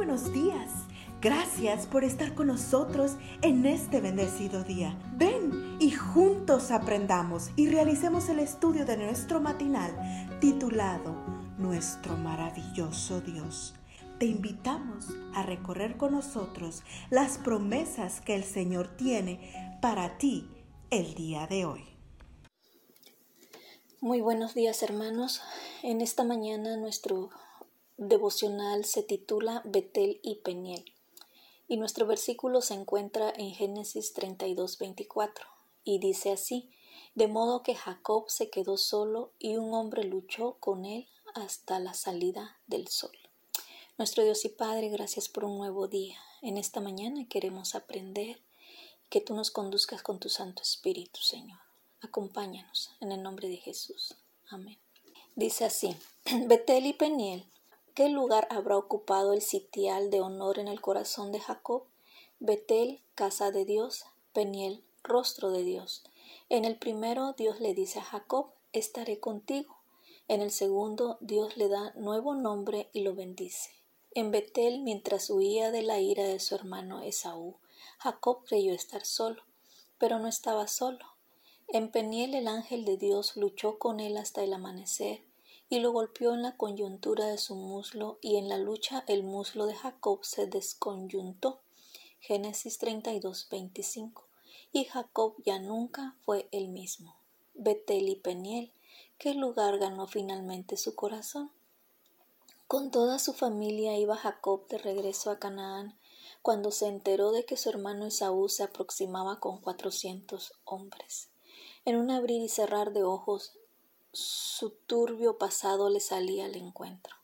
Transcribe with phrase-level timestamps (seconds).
[0.00, 0.70] buenos días.
[1.20, 4.98] Gracias por estar con nosotros en este bendecido día.
[5.16, 9.94] Ven y juntos aprendamos y realicemos el estudio de nuestro matinal
[10.40, 11.12] titulado
[11.58, 13.74] Nuestro maravilloso Dios.
[14.18, 20.48] Te invitamos a recorrer con nosotros las promesas que el Señor tiene para ti
[20.88, 21.84] el día de hoy.
[24.00, 25.42] Muy buenos días hermanos.
[25.82, 27.28] En esta mañana nuestro
[28.00, 30.84] devocional se titula Betel y Peniel
[31.68, 35.46] y nuestro versículo se encuentra en Génesis 32, 24
[35.84, 36.70] y dice así,
[37.14, 41.92] de modo que Jacob se quedó solo y un hombre luchó con él hasta la
[41.92, 43.16] salida del sol.
[43.98, 46.18] Nuestro Dios y Padre, gracias por un nuevo día.
[46.40, 48.40] En esta mañana queremos aprender
[49.10, 51.60] que tú nos conduzcas con tu Santo Espíritu, Señor.
[52.00, 54.16] Acompáñanos en el nombre de Jesús.
[54.48, 54.78] Amén.
[55.36, 55.94] Dice así,
[56.46, 57.44] Betel y Peniel
[57.94, 61.82] ¿Qué lugar habrá ocupado el sitial de honor en el corazón de Jacob?
[62.38, 66.04] Betel, casa de Dios, Peniel, rostro de Dios.
[66.48, 69.76] En el primero Dios le dice a Jacob, estaré contigo.
[70.28, 73.70] En el segundo Dios le da nuevo nombre y lo bendice.
[74.12, 77.56] En Betel, mientras huía de la ira de su hermano Esaú,
[77.98, 79.42] Jacob creyó estar solo,
[79.98, 81.04] pero no estaba solo.
[81.66, 85.22] En Peniel el ángel de Dios luchó con él hasta el amanecer
[85.70, 89.66] y lo golpeó en la coyuntura de su muslo, y en la lucha el muslo
[89.66, 91.60] de Jacob se desconyuntó.
[92.18, 94.26] Génesis 32, 25.
[94.72, 97.16] Y Jacob ya nunca fue el mismo.
[97.54, 98.72] Betel y Peniel,
[99.16, 101.52] ¿qué lugar ganó finalmente su corazón?
[102.66, 105.96] Con toda su familia iba Jacob de regreso a Canaán,
[106.42, 111.28] cuando se enteró de que su hermano Esaú se aproximaba con cuatrocientos hombres.
[111.84, 113.52] En un abrir y cerrar de ojos,
[114.12, 117.14] su turbio pasado le salía al encuentro.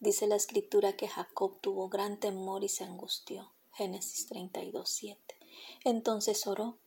[0.00, 3.52] Dice la escritura que Jacob tuvo gran temor y se angustió.
[3.72, 5.36] Génesis 32, 7.
[5.84, 6.78] Entonces oró,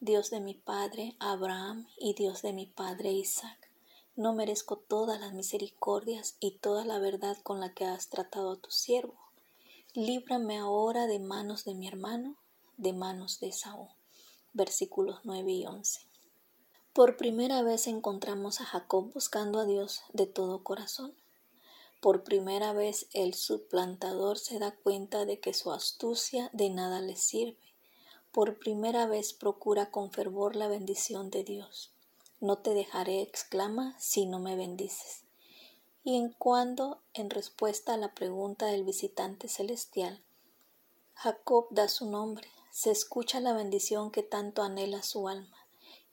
[0.00, 3.70] Dios de mi padre Abraham y Dios de mi padre Isaac,
[4.16, 8.60] no merezco todas las misericordias y toda la verdad con la que has tratado a
[8.60, 9.18] tu siervo.
[9.92, 12.36] Líbrame ahora de manos de mi hermano,
[12.76, 13.88] de manos de Saúl.
[14.52, 16.13] Versículos 9 y 11.
[16.94, 21.12] Por primera vez encontramos a Jacob buscando a Dios de todo corazón.
[22.00, 27.16] Por primera vez el suplantador se da cuenta de que su astucia de nada le
[27.16, 27.58] sirve.
[28.30, 31.90] Por primera vez procura con fervor la bendición de Dios.
[32.38, 35.24] No te dejaré, exclama, si no me bendices.
[36.04, 40.22] Y en cuando, en respuesta a la pregunta del visitante celestial,
[41.14, 45.63] Jacob da su nombre, se escucha la bendición que tanto anhela su alma.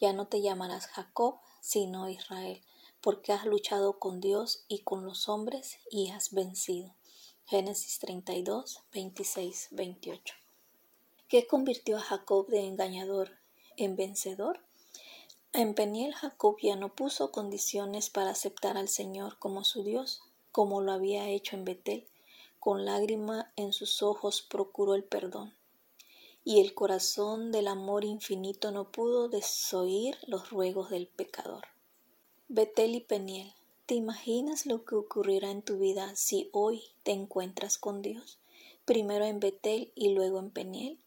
[0.02, 2.60] Ya no te llamarás Jacob, sino Israel,
[3.02, 6.96] porque has luchado con Dios y con los hombres y has vencido.
[7.46, 10.34] Génesis 32, 26, 28.
[11.28, 13.38] ¿Qué convirtió a Jacob de engañador
[13.78, 14.62] en vencedor?
[15.54, 20.82] En Peniel Jacob ya no puso condiciones para aceptar al Señor como su Dios, como
[20.82, 22.08] lo había hecho en Betel.
[22.60, 25.54] Con lágrima en sus ojos procuró el perdón
[26.44, 31.66] y el corazón del amor infinito no pudo desoír los ruegos del pecador.
[32.48, 33.54] Betel y Peniel,
[33.86, 38.40] ¿te imaginas lo que ocurrirá en tu vida si hoy te encuentras con Dios?
[38.86, 41.00] Primero en Betel y luego en Peniel.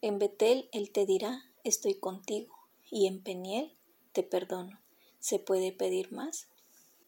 [0.00, 2.54] En Betel Él te dirá, estoy contigo,
[2.90, 3.74] y en Peniel
[4.12, 4.80] te perdono.
[5.18, 6.48] ¿Se puede pedir más?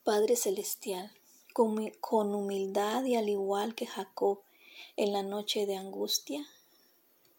[0.03, 1.13] Padre Celestial,
[2.01, 4.41] con, humildad y al igual que Jacob
[4.97, 6.47] en la noche de angustia,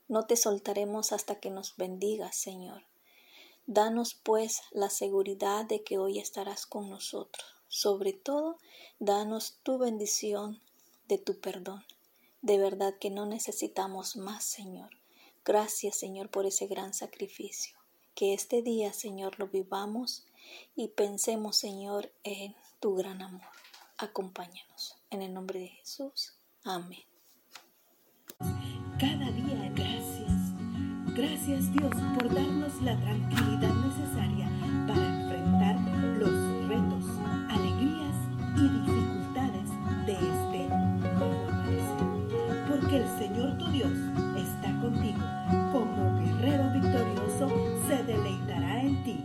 [0.10, 2.84] no te soltaremos hasta que nos bendigas, Señor.
[3.68, 7.46] Danos pues la seguridad de que hoy estarás con nosotros.
[7.68, 8.58] Sobre todo,
[8.98, 10.60] danos tu bendición
[11.08, 11.86] de tu perdón.
[12.42, 14.90] De verdad que no necesitamos más, Señor.
[15.46, 17.78] Gracias, Señor, por ese gran sacrificio.
[18.16, 20.26] Que este día, Señor, lo vivamos
[20.76, 23.48] y pensemos, Señor, en tu gran amor.
[23.98, 24.96] Acompáñanos.
[25.12, 26.34] En el nombre de Jesús.
[26.64, 27.04] Amén.
[29.00, 29.49] Cada día
[31.40, 34.50] Gracias Dios por darnos la tranquilidad necesaria
[34.86, 35.80] para enfrentar
[36.20, 37.06] los retos,
[37.48, 38.16] alegrías
[38.58, 39.70] y dificultades
[40.06, 40.68] de este
[41.18, 42.68] nuevo amanecer.
[42.68, 43.92] Porque el Señor tu Dios
[44.36, 45.20] está contigo.
[45.72, 47.50] Como guerrero victorioso
[47.88, 49.24] se deleitará en ti.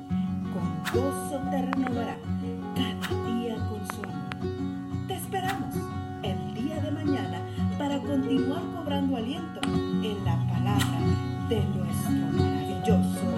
[0.52, 2.16] Con gozo te renovará
[2.76, 5.06] cada día con su amor.
[5.08, 5.74] Te esperamos
[6.22, 7.40] el día de mañana
[7.76, 13.33] para continuar cobrando aliento en la palabra de nuestro maravilloso